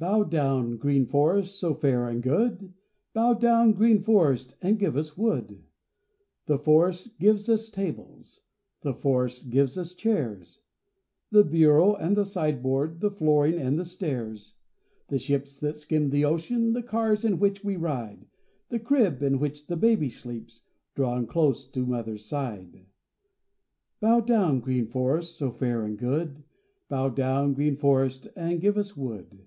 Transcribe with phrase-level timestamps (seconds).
[0.00, 2.72] BOW down, green Forest, so fair and good,
[3.14, 5.60] Bow down, green Forest, and give us wood!
[6.46, 8.42] The forest gives us tables,
[8.82, 10.60] The forest gives us chairs,
[11.32, 14.54] The bureau and the sideboard, The flooring and the stairs;
[15.08, 18.24] The ships that skim the ocean, The cars in which we ride,
[18.68, 20.60] The crib in which the baby sleeps,
[20.94, 22.86] Drawn close to mother's side.
[23.98, 26.44] Bow down, green Forest, so fair and good,
[26.88, 29.44] Bow down, green Forest, and give us wood!